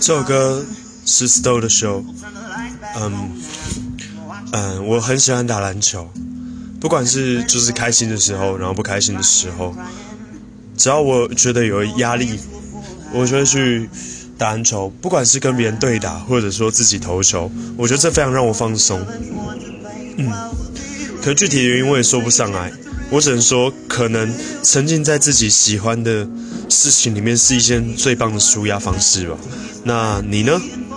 [0.00, 0.64] 这首歌
[1.06, 2.04] 是 Stow 的 show，
[2.96, 3.30] 嗯
[4.52, 6.08] 嗯，我很喜欢打篮球，
[6.80, 9.74] 不管是就是开心的时候，然后不开心的时候，
[10.76, 12.38] 只要我觉得有压力，
[13.12, 13.88] 我就会去
[14.36, 19.00] 打篮球，不管是跟别人对打，或者说自己投球，我觉得这非常让我放松。
[20.16, 20.30] 嗯，
[21.24, 22.70] 可具体原因我也说不上来，
[23.08, 24.30] 我只能说，可能
[24.62, 26.28] 沉浸在自己喜欢的
[26.68, 29.38] 事情里面是一件最棒的舒压方式吧。
[29.84, 30.60] 那你呢？